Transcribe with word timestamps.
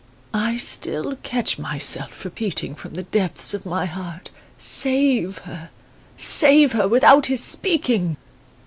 "I 0.33 0.57
still 0.57 1.15
catch 1.21 1.59
myself 1.59 2.25
repeating 2.25 2.73
from 2.73 2.95
the 2.95 3.03
depths 3.03 3.53
of 3.53 3.67
my 3.67 3.85
heart: 3.85 4.31
'Save 4.57 5.37
her! 5.43 5.69
save 6.17 6.71
her 6.71 6.87
without 6.87 7.27
his 7.27 7.43
speaking! 7.43 8.17